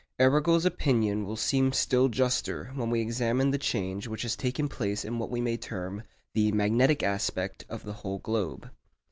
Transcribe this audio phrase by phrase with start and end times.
[0.19, 5.05] Arago's opinion will seem still juster when we examine the change which has taken place
[5.05, 6.01] in what we may term
[6.33, 8.71] the 'magnetic aspect' of the whole globe.